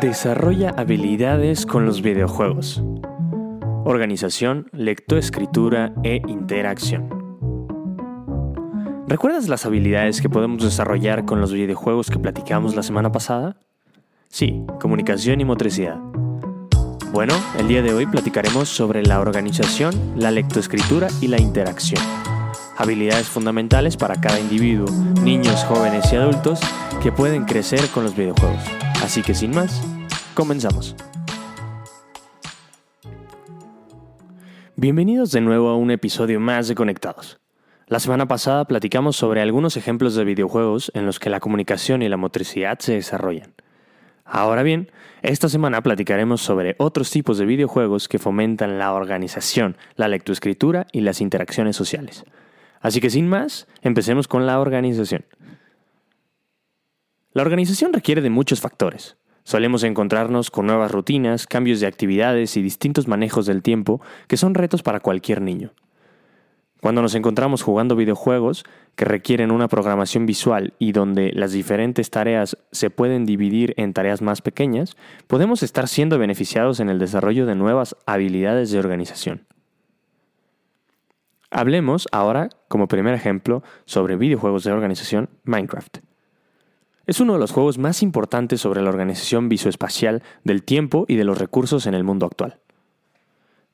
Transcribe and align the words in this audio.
Desarrolla 0.00 0.70
habilidades 0.70 1.66
con 1.66 1.86
los 1.86 2.02
videojuegos. 2.02 2.82
Organización, 3.84 4.66
lectoescritura 4.72 5.94
e 6.02 6.20
interacción. 6.26 7.08
¿Recuerdas 9.06 9.48
las 9.48 9.64
habilidades 9.66 10.20
que 10.20 10.28
podemos 10.28 10.64
desarrollar 10.64 11.24
con 11.24 11.40
los 11.40 11.52
videojuegos 11.52 12.10
que 12.10 12.18
platicamos 12.18 12.74
la 12.74 12.82
semana 12.82 13.12
pasada? 13.12 13.56
Sí, 14.28 14.64
comunicación 14.80 15.40
y 15.40 15.44
motricidad. 15.44 15.98
Bueno, 17.12 17.34
el 17.56 17.68
día 17.68 17.80
de 17.80 17.94
hoy 17.94 18.06
platicaremos 18.06 18.68
sobre 18.68 19.04
la 19.04 19.20
organización, 19.20 19.94
la 20.16 20.32
lectoescritura 20.32 21.06
y 21.20 21.28
la 21.28 21.40
interacción. 21.40 22.02
Habilidades 22.76 23.28
fundamentales 23.28 23.96
para 23.96 24.20
cada 24.20 24.40
individuo, 24.40 24.90
niños, 25.22 25.62
jóvenes 25.64 26.12
y 26.12 26.16
adultos 26.16 26.58
que 27.00 27.12
pueden 27.12 27.44
crecer 27.44 27.88
con 27.90 28.02
los 28.02 28.16
videojuegos. 28.16 28.83
Así 29.04 29.20
que 29.20 29.34
sin 29.34 29.50
más, 29.50 29.82
comenzamos. 30.32 30.96
Bienvenidos 34.76 35.30
de 35.30 35.42
nuevo 35.42 35.68
a 35.68 35.76
un 35.76 35.90
episodio 35.90 36.40
más 36.40 36.68
de 36.68 36.74
Conectados. 36.74 37.38
La 37.86 38.00
semana 38.00 38.26
pasada 38.26 38.64
platicamos 38.64 39.16
sobre 39.16 39.42
algunos 39.42 39.76
ejemplos 39.76 40.14
de 40.14 40.24
videojuegos 40.24 40.90
en 40.94 41.04
los 41.04 41.20
que 41.20 41.28
la 41.28 41.40
comunicación 41.40 42.00
y 42.00 42.08
la 42.08 42.16
motricidad 42.16 42.78
se 42.78 42.94
desarrollan. 42.94 43.52
Ahora 44.24 44.62
bien, 44.62 44.90
esta 45.20 45.50
semana 45.50 45.82
platicaremos 45.82 46.40
sobre 46.40 46.74
otros 46.78 47.10
tipos 47.10 47.36
de 47.36 47.44
videojuegos 47.44 48.08
que 48.08 48.18
fomentan 48.18 48.78
la 48.78 48.94
organización, 48.94 49.76
la 49.96 50.08
lectoescritura 50.08 50.86
y 50.92 51.02
las 51.02 51.20
interacciones 51.20 51.76
sociales. 51.76 52.24
Así 52.80 53.02
que 53.02 53.10
sin 53.10 53.28
más, 53.28 53.68
empecemos 53.82 54.28
con 54.28 54.46
la 54.46 54.60
organización. 54.60 55.26
La 57.34 57.42
organización 57.42 57.92
requiere 57.92 58.22
de 58.22 58.30
muchos 58.30 58.60
factores. 58.60 59.16
Solemos 59.42 59.82
encontrarnos 59.82 60.52
con 60.52 60.68
nuevas 60.68 60.92
rutinas, 60.92 61.48
cambios 61.48 61.80
de 61.80 61.88
actividades 61.88 62.56
y 62.56 62.62
distintos 62.62 63.08
manejos 63.08 63.44
del 63.44 63.60
tiempo 63.60 64.00
que 64.28 64.36
son 64.36 64.54
retos 64.54 64.84
para 64.84 65.00
cualquier 65.00 65.42
niño. 65.42 65.72
Cuando 66.80 67.02
nos 67.02 67.16
encontramos 67.16 67.62
jugando 67.62 67.96
videojuegos 67.96 68.64
que 68.94 69.04
requieren 69.04 69.50
una 69.50 69.66
programación 69.66 70.26
visual 70.26 70.74
y 70.78 70.92
donde 70.92 71.32
las 71.32 71.50
diferentes 71.50 72.08
tareas 72.08 72.56
se 72.70 72.90
pueden 72.90 73.26
dividir 73.26 73.74
en 73.78 73.94
tareas 73.94 74.22
más 74.22 74.40
pequeñas, 74.40 74.96
podemos 75.26 75.64
estar 75.64 75.88
siendo 75.88 76.18
beneficiados 76.18 76.78
en 76.78 76.88
el 76.88 77.00
desarrollo 77.00 77.46
de 77.46 77.56
nuevas 77.56 77.96
habilidades 78.06 78.70
de 78.70 78.78
organización. 78.78 79.44
Hablemos 81.50 82.06
ahora, 82.12 82.48
como 82.68 82.86
primer 82.86 83.14
ejemplo, 83.14 83.64
sobre 83.86 84.14
videojuegos 84.14 84.62
de 84.62 84.70
organización 84.70 85.30
Minecraft. 85.42 85.98
Es 87.06 87.20
uno 87.20 87.34
de 87.34 87.38
los 87.38 87.52
juegos 87.52 87.76
más 87.76 88.02
importantes 88.02 88.62
sobre 88.62 88.80
la 88.80 88.88
organización 88.88 89.50
visoespacial 89.50 90.22
del 90.42 90.62
tiempo 90.62 91.04
y 91.06 91.16
de 91.16 91.24
los 91.24 91.36
recursos 91.36 91.86
en 91.86 91.94
el 91.94 92.02
mundo 92.02 92.24
actual. 92.24 92.58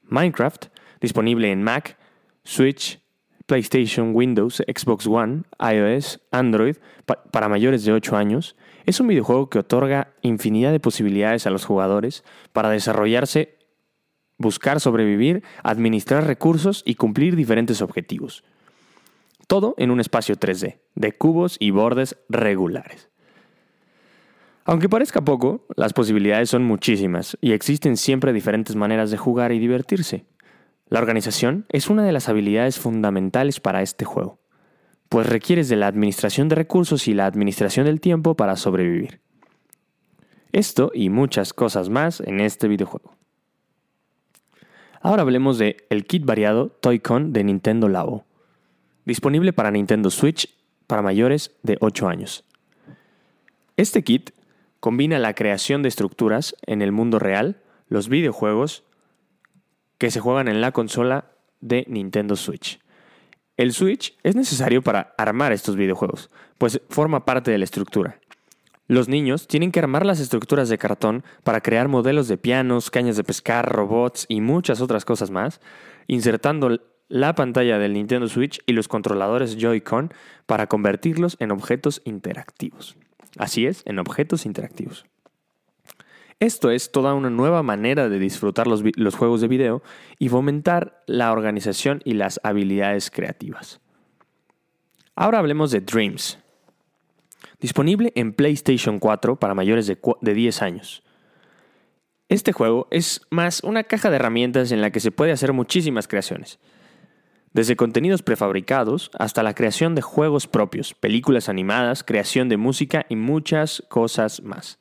Minecraft, 0.04 0.66
disponible 1.00 1.52
en 1.52 1.62
Mac, 1.62 1.96
Switch, 2.42 3.00
PlayStation, 3.46 4.14
Windows, 4.14 4.62
Xbox 4.66 5.06
One, 5.06 5.42
iOS, 5.60 6.20
Android, 6.32 6.76
para 7.04 7.48
mayores 7.48 7.84
de 7.84 7.92
8 7.92 8.16
años, 8.16 8.56
es 8.86 8.98
un 8.98 9.06
videojuego 9.06 9.48
que 9.48 9.60
otorga 9.60 10.12
infinidad 10.22 10.72
de 10.72 10.80
posibilidades 10.80 11.46
a 11.46 11.50
los 11.50 11.64
jugadores 11.64 12.24
para 12.52 12.70
desarrollarse, 12.70 13.58
buscar 14.38 14.80
sobrevivir, 14.80 15.44
administrar 15.62 16.26
recursos 16.26 16.82
y 16.84 16.96
cumplir 16.96 17.36
diferentes 17.36 17.82
objetivos. 17.82 18.42
Todo 19.46 19.74
en 19.78 19.90
un 19.90 20.00
espacio 20.00 20.36
3D, 20.36 20.78
de 20.94 21.12
cubos 21.12 21.56
y 21.60 21.70
bordes 21.70 22.16
regulares. 22.28 23.09
Aunque 24.70 24.88
parezca 24.88 25.20
poco, 25.20 25.66
las 25.74 25.92
posibilidades 25.92 26.48
son 26.48 26.62
muchísimas 26.62 27.36
y 27.40 27.54
existen 27.54 27.96
siempre 27.96 28.32
diferentes 28.32 28.76
maneras 28.76 29.10
de 29.10 29.16
jugar 29.16 29.50
y 29.50 29.58
divertirse. 29.58 30.26
La 30.86 31.00
organización 31.00 31.66
es 31.70 31.90
una 31.90 32.04
de 32.04 32.12
las 32.12 32.28
habilidades 32.28 32.78
fundamentales 32.78 33.58
para 33.58 33.82
este 33.82 34.04
juego, 34.04 34.38
pues 35.08 35.28
requieres 35.28 35.68
de 35.68 35.74
la 35.74 35.88
administración 35.88 36.48
de 36.48 36.54
recursos 36.54 37.08
y 37.08 37.14
la 37.14 37.26
administración 37.26 37.84
del 37.84 38.00
tiempo 38.00 38.36
para 38.36 38.54
sobrevivir. 38.54 39.20
Esto 40.52 40.92
y 40.94 41.10
muchas 41.10 41.52
cosas 41.52 41.88
más 41.88 42.20
en 42.20 42.38
este 42.38 42.68
videojuego. 42.68 43.16
Ahora 45.00 45.22
hablemos 45.22 45.58
de 45.58 45.78
el 45.90 46.04
kit 46.04 46.24
variado 46.24 46.68
Toy-Con 46.68 47.32
de 47.32 47.42
Nintendo 47.42 47.88
Labo, 47.88 48.24
disponible 49.04 49.52
para 49.52 49.72
Nintendo 49.72 50.10
Switch 50.10 50.48
para 50.86 51.02
mayores 51.02 51.56
de 51.64 51.76
8 51.80 52.06
años. 52.08 52.44
Este 53.76 54.04
kit 54.04 54.30
combina 54.80 55.18
la 55.18 55.34
creación 55.34 55.82
de 55.82 55.88
estructuras 55.88 56.56
en 56.66 56.82
el 56.82 56.92
mundo 56.92 57.18
real, 57.18 57.62
los 57.88 58.08
videojuegos, 58.08 58.84
que 59.98 60.10
se 60.10 60.20
juegan 60.20 60.48
en 60.48 60.60
la 60.60 60.72
consola 60.72 61.32
de 61.60 61.84
Nintendo 61.88 62.36
Switch. 62.36 62.80
El 63.58 63.74
Switch 63.74 64.16
es 64.22 64.34
necesario 64.34 64.80
para 64.80 65.14
armar 65.18 65.52
estos 65.52 65.76
videojuegos, 65.76 66.30
pues 66.56 66.80
forma 66.88 67.26
parte 67.26 67.50
de 67.50 67.58
la 67.58 67.64
estructura. 67.64 68.18
Los 68.88 69.06
niños 69.06 69.46
tienen 69.46 69.70
que 69.70 69.78
armar 69.78 70.04
las 70.04 70.18
estructuras 70.18 70.68
de 70.68 70.78
cartón 70.78 71.22
para 71.44 71.60
crear 71.60 71.86
modelos 71.86 72.26
de 72.26 72.38
pianos, 72.38 72.90
cañas 72.90 73.16
de 73.16 73.22
pescar, 73.22 73.70
robots 73.70 74.24
y 74.28 74.40
muchas 74.40 74.80
otras 74.80 75.04
cosas 75.04 75.30
más, 75.30 75.60
insertando 76.06 76.80
la 77.08 77.34
pantalla 77.34 77.78
del 77.78 77.92
Nintendo 77.92 78.28
Switch 78.28 78.60
y 78.66 78.72
los 78.72 78.88
controladores 78.88 79.58
Joy-Con 79.58 80.12
para 80.46 80.66
convertirlos 80.66 81.36
en 81.38 81.50
objetos 81.50 82.00
interactivos. 82.04 82.96
Así 83.38 83.66
es, 83.66 83.82
en 83.86 83.98
objetos 83.98 84.46
interactivos. 84.46 85.06
Esto 86.40 86.70
es 86.70 86.90
toda 86.90 87.14
una 87.14 87.28
nueva 87.28 87.62
manera 87.62 88.08
de 88.08 88.18
disfrutar 88.18 88.66
los, 88.66 88.82
juegos 89.14 89.42
de 89.42 89.48
video 89.48 89.82
y 90.18 90.30
fomentar 90.30 91.02
la 91.06 91.32
organización 91.32 92.00
y 92.04 92.14
las 92.14 92.40
habilidades 92.42 93.10
creativas. 93.10 93.80
Ahora 95.14 95.38
hablemos 95.38 95.70
de 95.70 95.82
Dreams. 95.82 96.38
Disponible 97.60 98.12
en 98.14 98.32
PlayStation 98.32 98.98
4 98.98 99.36
para 99.36 99.54
mayores 99.54 99.86
de, 99.86 99.98
de 100.22 100.34
10 100.34 100.62
años. 100.62 101.02
Este 102.30 102.52
juego 102.52 102.88
es 102.90 103.20
más 103.28 103.62
una 103.62 103.84
caja 103.84 104.08
de 104.08 104.16
herramientas 104.16 104.72
en 104.72 104.80
la 104.80 104.90
que 104.90 105.00
se 105.00 105.10
puede 105.10 105.32
hacer 105.32 105.52
muchísimas 105.52 106.08
creaciones 106.08 106.58
desde 107.52 107.76
contenidos 107.76 108.22
prefabricados 108.22 109.10
hasta 109.18 109.42
la 109.42 109.54
creación 109.54 109.94
de 109.94 110.02
juegos 110.02 110.46
propios, 110.46 110.94
películas 110.94 111.48
animadas, 111.48 112.04
creación 112.04 112.48
de 112.48 112.56
música 112.56 113.06
y 113.08 113.16
muchas 113.16 113.82
cosas 113.88 114.42
más. 114.42 114.78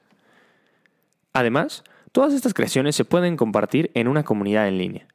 Además, 1.34 1.84
todas 2.12 2.34
estas 2.34 2.54
creaciones 2.54 2.96
se 2.96 3.06
pueden 3.06 3.38
compartir 3.38 3.92
en 3.94 4.08
una 4.08 4.24
comunidad 4.24 4.68
en 4.68 4.78
línea. 4.78 5.08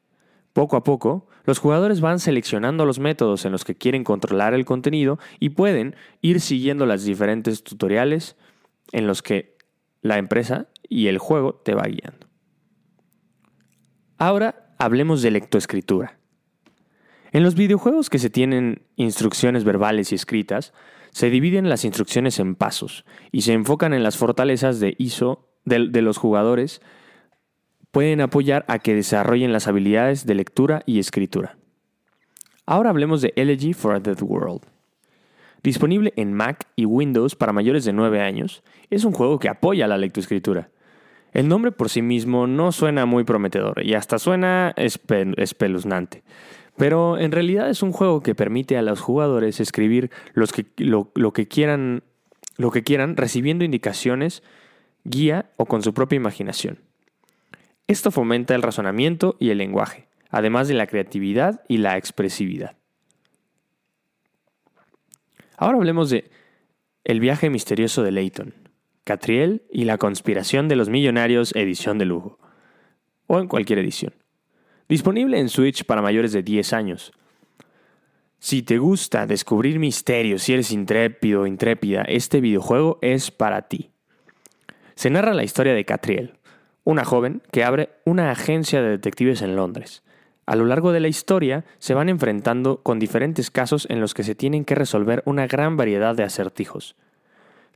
Poco 0.53 0.77
a 0.77 0.85
poco, 0.85 1.29
los 1.45 1.59
jugadores 1.59 2.01
van 2.01 2.21
seleccionando 2.21 2.87
los 2.87 3.01
métodos 3.01 3.45
en 3.45 3.53
los 3.53 3.65
que 3.65 3.75
quieren 3.75 4.05
controlar 4.05 4.55
el 4.55 4.65
contenido 4.65 5.19
y 5.41 5.51
pueden 5.51 5.97
ir 6.21 6.41
siguiendo 6.41 6.87
las 6.87 7.05
diferentes 7.05 7.65
tutoriales 7.65 8.37
en 8.93 9.07
los 9.07 9.23
que 9.23 9.57
la 10.01 10.19
empresa 10.19 10.69
y 10.89 11.09
el 11.09 11.19
juego 11.19 11.55
te 11.55 11.75
va 11.75 11.83
guiando. 11.83 12.29
Ahora 14.17 14.75
hablemos 14.79 15.23
de 15.23 15.33
lectoescritura. 15.33 16.19
En 17.35 17.43
los 17.43 17.57
videojuegos 17.57 18.11
que 18.11 18.21
se 18.21 18.31
tienen 18.31 18.83
instrucciones 18.95 19.65
verbales 19.65 20.13
y 20.13 20.15
escritas, 20.15 20.73
se 21.11 21.31
dividen 21.31 21.69
las 21.69 21.85
instrucciones 21.85 22.39
en 22.39 22.55
pasos 22.55 23.05
y 23.33 23.43
se 23.43 23.55
enfocan 23.55 23.93
en 23.93 24.05
las 24.05 24.17
fortalezas 24.17 24.79
de 24.79 24.95
ISO 24.99 25.49
de, 25.65 25.81
los 26.01 26.17
jugadores. 26.17 26.81
Pueden 27.91 28.21
apoyar 28.21 28.65
a 28.69 28.79
que 28.79 28.95
desarrollen 28.95 29.53
las 29.53 29.67
habilidades 29.67 30.27
de 30.27 30.37
lectura 30.37 30.85
y 30.87 31.01
escritura. 31.01 31.59
Ahora 32.67 32.91
hablemos 32.91 33.21
de 33.21 33.33
Elegy 33.35 33.73
for 33.73 33.97
a 33.97 33.99
Dead 33.99 34.23
World. 34.23 34.63
Disponible 35.65 36.13
en 36.15 36.35
Mac 36.35 36.69
y 36.77 36.85
Windows 36.85 37.35
para 37.35 37.53
mayores 37.53 37.85
de 37.85 37.93
9 37.93 38.21
años, 38.21 38.63
es 38.91 39.05
un 39.05 39.13
juego 39.13 39.41
que 39.41 39.49
apoya 39.49 39.89
la 39.89 39.99
lectoescritura. 39.99 40.71
El 41.35 41.49
nombre 41.49 41.73
por 41.73 41.91
sí 41.91 42.01
mismo 42.01 42.47
no 42.47 42.71
suena 42.71 43.07
muy 43.07 43.25
prometedor 43.25 43.85
y 43.85 43.95
hasta 43.95 44.21
suena 44.21 44.73
espeluznante. 44.77 46.23
Pero 46.77 47.19
en 47.19 47.33
realidad 47.33 47.69
es 47.69 47.83
un 47.83 47.93
juego 47.93 48.23
que 48.23 48.37
permite 48.37 48.77
a 48.77 48.83
los 48.83 49.01
jugadores 49.01 49.59
escribir 49.59 50.11
lo, 50.33 50.47
que 51.33 51.49
quieran, 51.49 52.05
lo 52.57 52.71
que 52.71 52.85
quieran, 52.85 53.17
recibiendo 53.17 53.65
indicaciones, 53.65 54.45
guía 55.03 55.51
o 55.57 55.67
con 55.67 55.83
su 55.83 55.93
propia 55.93 56.17
imaginación. 56.17 56.79
Esto 57.89 58.13
fomenta 58.13 58.55
el 58.55 58.63
razonamiento 58.63 59.37
y 59.41 59.51
el 59.51 59.59
lenguaje, 59.59 60.07
además 60.31 60.69
de 60.69 60.75
la 60.75 60.87
creatividad 60.87 61.63
y 61.69 61.79
la 61.79 61.97
expresividad. 61.97 62.77
Ahora 65.57 65.79
hablemos 65.79 66.11
de 66.11 66.31
El 67.05 67.21
viaje 67.21 67.51
misterioso 67.51 68.03
de 68.03 68.13
Leighton, 68.13 68.64
Catriel 69.05 69.63
y 69.71 69.85
la 69.85 69.99
conspiración 69.99 70.67
de 70.67 70.77
los 70.77 70.89
millonarios 70.89 71.55
edición 71.55 71.99
de 71.99 72.07
lujo, 72.07 72.39
o 73.27 73.39
en 73.39 73.49
cualquier 73.49 73.79
edición. 73.79 74.15
Disponible 74.89 75.39
en 75.39 75.51
Switch 75.51 75.85
para 75.85 76.01
mayores 76.03 76.33
de 76.33 76.43
10 76.43 76.73
años. 76.73 77.13
Si 78.39 78.63
te 78.63 78.79
gusta 78.79 79.27
descubrir 79.27 79.79
misterios, 79.79 80.43
si 80.43 80.55
eres 80.55 80.71
intrépido 80.71 81.43
o 81.43 81.47
intrépida, 81.47 82.03
este 82.03 82.41
videojuego 82.41 82.99
es 83.03 83.31
para 83.31 83.69
ti. 83.69 83.91
se 84.95 85.11
narra 85.11 85.35
la 85.35 85.45
historia 85.45 85.75
de 85.75 85.85
Catriel, 85.85 86.39
una 86.85 87.05
joven 87.05 87.43
que 87.51 87.65
abre 87.65 87.91
una 88.05 88.31
agencia 88.31 88.81
de 88.81 88.91
detectives 88.91 89.43
en 89.43 89.57
Londres. 89.57 90.03
A 90.47 90.57
lo 90.57 90.67
largo 90.67 90.93
de 90.93 91.01
la 91.01 91.09
historia 91.09 91.65
se 91.79 91.95
van 91.95 92.09
enfrentando 92.09 92.83
con 92.83 92.99
diferentes 92.99 93.51
casos 93.51 93.87
en 93.91 94.01
los 94.01 94.15
que 94.15 94.23
se 94.23 94.35
tienen 94.35 94.65
que 94.65 94.75
resolver 94.75 95.23
una 95.25 95.47
gran 95.47 95.77
variedad 95.77 96.15
de 96.15 96.23
acertijos. 96.23 96.97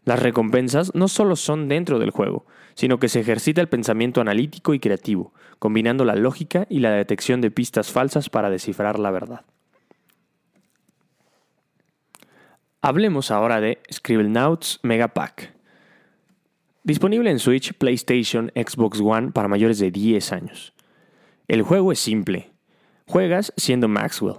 Las 0.08 0.22
recompensas 0.22 0.94
no 0.94 1.06
solo 1.06 1.36
son 1.36 1.68
dentro 1.68 1.98
del 1.98 2.12
juego, 2.12 2.46
sino 2.72 2.98
que 2.98 3.10
se 3.10 3.20
ejercita 3.20 3.60
el 3.60 3.68
pensamiento 3.68 4.22
analítico 4.22 4.72
y 4.72 4.80
creativo, 4.80 5.34
combinando 5.58 6.06
la 6.06 6.14
lógica 6.16 6.66
y 6.70 6.78
la 6.78 6.92
detección 6.92 7.42
de 7.42 7.50
pistas 7.50 7.92
falsas 7.92 8.30
para 8.30 8.48
descifrar 8.48 8.98
la 8.98 9.10
verdad. 9.10 9.42
Hablemos 12.80 13.30
ahora 13.30 13.60
de 13.60 13.82
Scribblenauts 13.92 14.80
Mega 14.82 15.08
Pack. 15.08 15.52
Disponible 16.84 17.30
en 17.30 17.38
Switch, 17.38 17.74
PlayStation, 17.74 18.50
Xbox 18.54 19.02
One 19.02 19.32
para 19.32 19.46
mayores 19.46 19.78
de 19.78 19.90
10 19.90 20.32
años. 20.32 20.72
El 21.48 21.60
juego 21.60 21.92
es 21.92 21.98
simple. 21.98 22.50
Juegas 23.06 23.52
siendo 23.58 23.88
Maxwell, 23.88 24.36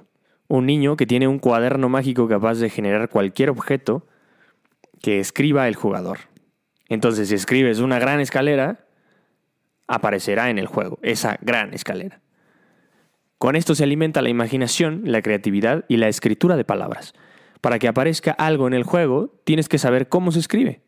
un 0.48 0.66
niño 0.66 0.98
que 0.98 1.06
tiene 1.06 1.28
un 1.28 1.38
cuaderno 1.38 1.90
mágico 1.90 2.28
capaz 2.28 2.56
de 2.56 2.72
generar 2.72 3.10
cualquier 3.10 3.52
objeto 3.52 4.08
que 5.02 5.20
escriba 5.20 5.68
el 5.68 5.76
jugador. 5.76 6.20
Entonces, 6.88 7.30
si 7.30 7.36
escribes 7.36 7.80
una 7.80 8.00
gran 8.00 8.20
escalera, 8.20 8.86
aparecerá 9.88 10.50
en 10.50 10.58
el 10.58 10.68
juego, 10.68 11.00
esa 11.02 11.38
gran 11.42 11.74
escalera. 11.74 12.22
Con 13.38 13.56
esto 13.56 13.74
se 13.74 13.84
alimenta 13.84 14.22
la 14.22 14.30
imaginación, 14.30 15.04
la 15.06 15.22
creatividad 15.22 15.86
y 15.88 15.98
la 15.98 16.10
escritura 16.10 16.58
de 16.58 16.66
palabras. 16.66 17.14
Para 17.62 17.80
que 17.80 17.88
aparezca 17.88 18.32
algo 18.32 18.68
en 18.68 18.74
el 18.74 18.84
juego, 18.84 19.40
tienes 19.46 19.70
que 19.70 19.78
saber 19.78 20.10
cómo 20.10 20.32
se 20.32 20.40
escribe. 20.40 20.82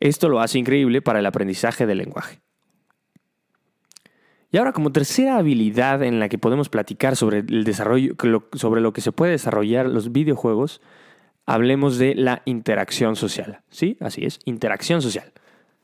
Esto 0.00 0.28
lo 0.28 0.40
hace 0.40 0.58
increíble 0.58 1.02
para 1.02 1.18
el 1.18 1.26
aprendizaje 1.26 1.86
del 1.86 1.98
lenguaje. 1.98 2.40
Y 4.50 4.56
ahora, 4.56 4.72
como 4.72 4.92
tercera 4.92 5.36
habilidad 5.36 6.02
en 6.02 6.20
la 6.20 6.28
que 6.28 6.38
podemos 6.38 6.70
platicar 6.70 7.16
sobre 7.16 7.38
el 7.40 7.64
desarrollo, 7.64 8.14
sobre 8.54 8.80
lo 8.80 8.92
que 8.92 9.02
se 9.02 9.12
puede 9.12 9.32
desarrollar 9.32 9.86
los 9.86 10.10
videojuegos, 10.10 10.80
hablemos 11.48 11.96
de 11.96 12.14
la 12.14 12.42
interacción 12.44 13.16
social. 13.16 13.60
Sí, 13.70 13.96
así 14.00 14.26
es, 14.26 14.38
interacción 14.44 15.00
social. 15.00 15.32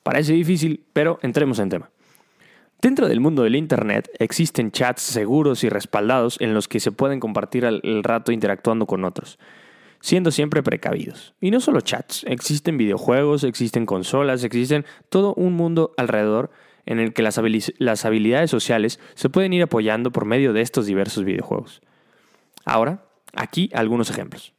Parece 0.02 0.34
difícil, 0.34 0.84
pero 0.92 1.18
entremos 1.22 1.58
en 1.58 1.70
tema. 1.70 1.90
Dentro 2.82 3.08
del 3.08 3.20
mundo 3.20 3.44
del 3.44 3.56
Internet 3.56 4.10
existen 4.18 4.72
chats 4.72 5.00
seguros 5.00 5.64
y 5.64 5.70
respaldados 5.70 6.36
en 6.40 6.52
los 6.52 6.68
que 6.68 6.80
se 6.80 6.92
pueden 6.92 7.18
compartir 7.18 7.64
el 7.64 8.04
rato 8.04 8.30
interactuando 8.30 8.86
con 8.86 9.06
otros, 9.06 9.38
siendo 10.00 10.30
siempre 10.30 10.62
precavidos. 10.62 11.34
Y 11.40 11.50
no 11.50 11.60
solo 11.60 11.80
chats, 11.80 12.24
existen 12.28 12.76
videojuegos, 12.76 13.42
existen 13.42 13.86
consolas, 13.86 14.44
existen 14.44 14.84
todo 15.08 15.32
un 15.32 15.54
mundo 15.54 15.94
alrededor 15.96 16.50
en 16.84 17.00
el 17.00 17.14
que 17.14 17.22
las, 17.22 17.40
las 17.78 18.04
habilidades 18.04 18.50
sociales 18.50 19.00
se 19.14 19.30
pueden 19.30 19.54
ir 19.54 19.62
apoyando 19.62 20.12
por 20.12 20.26
medio 20.26 20.52
de 20.52 20.60
estos 20.60 20.84
diversos 20.84 21.24
videojuegos. 21.24 21.80
Ahora, 22.66 23.06
aquí 23.32 23.70
algunos 23.72 24.10
ejemplos. 24.10 24.53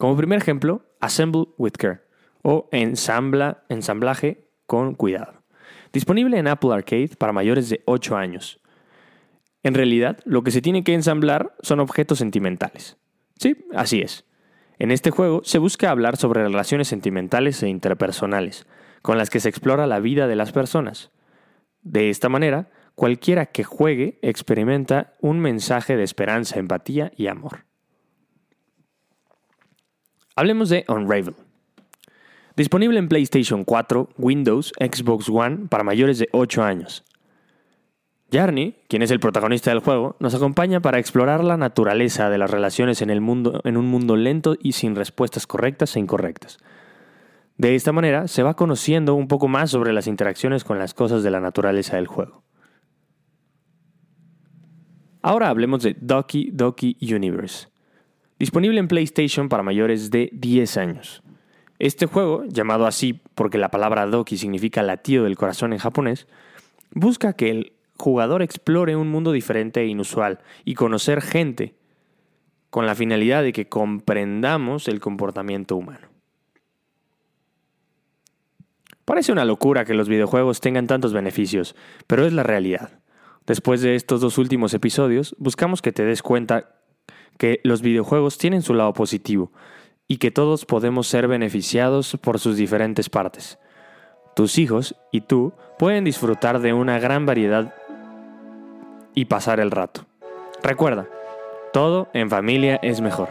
Como 0.00 0.16
primer 0.16 0.38
ejemplo, 0.38 0.80
Assemble 0.98 1.48
with 1.58 1.72
Care 1.72 2.00
o 2.40 2.70
ensambla, 2.72 3.64
ensamblaje 3.68 4.48
con 4.64 4.94
cuidado. 4.94 5.42
Disponible 5.92 6.38
en 6.38 6.48
Apple 6.48 6.72
Arcade 6.72 7.10
para 7.18 7.34
mayores 7.34 7.68
de 7.68 7.82
8 7.84 8.16
años. 8.16 8.60
En 9.62 9.74
realidad, 9.74 10.18
lo 10.24 10.42
que 10.42 10.52
se 10.52 10.62
tiene 10.62 10.84
que 10.84 10.94
ensamblar 10.94 11.54
son 11.60 11.80
objetos 11.80 12.16
sentimentales. 12.16 12.96
Sí, 13.38 13.66
así 13.74 14.00
es. 14.00 14.24
En 14.78 14.90
este 14.90 15.10
juego 15.10 15.42
se 15.44 15.58
busca 15.58 15.90
hablar 15.90 16.16
sobre 16.16 16.44
relaciones 16.44 16.88
sentimentales 16.88 17.62
e 17.62 17.68
interpersonales, 17.68 18.66
con 19.02 19.18
las 19.18 19.28
que 19.28 19.40
se 19.40 19.50
explora 19.50 19.86
la 19.86 20.00
vida 20.00 20.28
de 20.28 20.36
las 20.36 20.50
personas. 20.50 21.10
De 21.82 22.08
esta 22.08 22.30
manera, 22.30 22.70
cualquiera 22.94 23.44
que 23.44 23.64
juegue 23.64 24.18
experimenta 24.22 25.12
un 25.20 25.40
mensaje 25.40 25.98
de 25.98 26.04
esperanza, 26.04 26.58
empatía 26.58 27.12
y 27.18 27.26
amor. 27.26 27.69
Hablemos 30.36 30.68
de 30.68 30.84
Unravel. 30.88 31.34
Disponible 32.56 32.98
en 32.98 33.08
PlayStation 33.08 33.64
4, 33.64 34.10
Windows, 34.18 34.72
Xbox 34.78 35.28
One 35.28 35.66
para 35.68 35.84
mayores 35.84 36.18
de 36.18 36.28
8 36.32 36.62
años. 36.62 37.04
Jarny, 38.32 38.76
quien 38.88 39.02
es 39.02 39.10
el 39.10 39.18
protagonista 39.18 39.70
del 39.70 39.80
juego, 39.80 40.16
nos 40.20 40.34
acompaña 40.34 40.80
para 40.80 40.98
explorar 40.98 41.42
la 41.42 41.56
naturaleza 41.56 42.30
de 42.30 42.38
las 42.38 42.50
relaciones 42.50 43.02
en, 43.02 43.10
el 43.10 43.20
mundo, 43.20 43.60
en 43.64 43.76
un 43.76 43.86
mundo 43.86 44.16
lento 44.16 44.56
y 44.60 44.72
sin 44.72 44.94
respuestas 44.94 45.46
correctas 45.46 45.96
e 45.96 46.00
incorrectas. 46.00 46.58
De 47.58 47.74
esta 47.74 47.92
manera 47.92 48.28
se 48.28 48.42
va 48.42 48.54
conociendo 48.54 49.14
un 49.14 49.26
poco 49.26 49.48
más 49.48 49.70
sobre 49.70 49.92
las 49.92 50.06
interacciones 50.06 50.62
con 50.62 50.78
las 50.78 50.94
cosas 50.94 51.22
de 51.24 51.30
la 51.30 51.40
naturaleza 51.40 51.96
del 51.96 52.06
juego. 52.06 52.44
Ahora 55.22 55.48
hablemos 55.48 55.82
de 55.82 55.96
Doki 56.00 56.50
Doki 56.52 56.96
Universe. 57.02 57.69
Disponible 58.40 58.80
en 58.80 58.88
PlayStation 58.88 59.50
para 59.50 59.62
mayores 59.62 60.10
de 60.10 60.30
10 60.32 60.78
años. 60.78 61.22
Este 61.78 62.06
juego, 62.06 62.44
llamado 62.46 62.86
así 62.86 63.20
porque 63.34 63.58
la 63.58 63.70
palabra 63.70 64.06
Doki 64.06 64.38
significa 64.38 64.82
latido 64.82 65.24
del 65.24 65.36
corazón 65.36 65.74
en 65.74 65.78
japonés, 65.78 66.26
busca 66.90 67.34
que 67.34 67.50
el 67.50 67.72
jugador 67.98 68.40
explore 68.40 68.96
un 68.96 69.10
mundo 69.10 69.32
diferente 69.32 69.82
e 69.82 69.88
inusual 69.88 70.38
y 70.64 70.72
conocer 70.72 71.20
gente 71.20 71.74
con 72.70 72.86
la 72.86 72.94
finalidad 72.94 73.42
de 73.42 73.52
que 73.52 73.68
comprendamos 73.68 74.88
el 74.88 75.00
comportamiento 75.00 75.76
humano. 75.76 76.08
Parece 79.04 79.32
una 79.32 79.44
locura 79.44 79.84
que 79.84 79.92
los 79.92 80.08
videojuegos 80.08 80.62
tengan 80.62 80.86
tantos 80.86 81.12
beneficios, 81.12 81.76
pero 82.06 82.24
es 82.24 82.32
la 82.32 82.42
realidad. 82.42 83.00
Después 83.46 83.82
de 83.82 83.96
estos 83.96 84.22
dos 84.22 84.38
últimos 84.38 84.72
episodios, 84.72 85.36
buscamos 85.38 85.82
que 85.82 85.92
te 85.92 86.06
des 86.06 86.22
cuenta 86.22 86.79
que 87.40 87.58
los 87.64 87.80
videojuegos 87.80 88.36
tienen 88.36 88.60
su 88.60 88.74
lado 88.74 88.92
positivo 88.92 89.50
y 90.06 90.18
que 90.18 90.30
todos 90.30 90.66
podemos 90.66 91.06
ser 91.06 91.26
beneficiados 91.26 92.18
por 92.20 92.38
sus 92.38 92.58
diferentes 92.58 93.08
partes. 93.08 93.58
Tus 94.36 94.58
hijos 94.58 94.94
y 95.10 95.22
tú 95.22 95.54
pueden 95.78 96.04
disfrutar 96.04 96.60
de 96.60 96.74
una 96.74 96.98
gran 96.98 97.24
variedad 97.24 97.74
y 99.14 99.24
pasar 99.24 99.58
el 99.58 99.70
rato. 99.70 100.04
Recuerda, 100.62 101.08
todo 101.72 102.08
en 102.12 102.28
familia 102.28 102.78
es 102.82 103.00
mejor. 103.00 103.30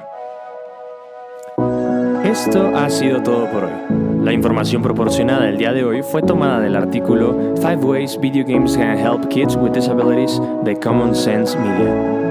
Esto 2.23 2.75
ha 2.75 2.89
sido 2.89 3.21
todo 3.21 3.45
por 3.51 3.65
hoy. 3.65 4.23
La 4.23 4.33
información 4.33 4.81
proporcionada 4.81 5.47
el 5.47 5.59
día 5.59 5.71
de 5.71 5.83
hoy 5.83 6.01
fue 6.01 6.23
tomada 6.23 6.59
del 6.59 6.75
artículo 6.75 7.53
5 7.57 7.85
Ways 7.85 8.19
Video 8.19 8.43
Games 8.43 8.75
Can 8.75 8.97
Help 8.97 9.27
Kids 9.27 9.55
with 9.55 9.73
Disabilities 9.73 10.41
de 10.63 10.75
Common 10.79 11.13
Sense 11.13 11.55
Media. 11.59 12.28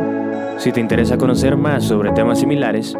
Si 0.58 0.72
te 0.72 0.80
interesa 0.80 1.16
conocer 1.16 1.56
más 1.56 1.84
sobre 1.84 2.10
temas 2.10 2.40
similares, 2.40 2.96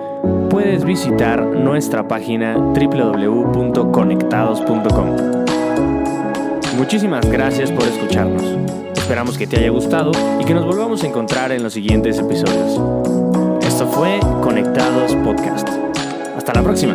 puedes 0.49 0.85
visitar 0.85 1.45
nuestra 1.45 2.07
página 2.07 2.57
www.conectados.com. 2.57 5.17
Muchísimas 6.77 7.29
gracias 7.29 7.73
por 7.73 7.83
escucharnos. 7.83 8.45
Esperamos 8.95 9.37
que 9.37 9.49
te 9.49 9.59
haya 9.59 9.71
gustado 9.71 10.13
y 10.41 10.45
que 10.45 10.55
nos 10.55 10.67
volvamos 10.67 11.03
a 11.03 11.09
encontrar 11.09 11.51
en 11.51 11.65
los 11.65 11.73
siguientes 11.73 12.17
episodios. 12.19 12.81
Esto 13.67 13.89
fue 13.89 14.21
Conectados 14.43 15.17
Podcast. 15.17 15.69
Hasta 16.37 16.55
la 16.55 16.63
próxima. 16.63 16.95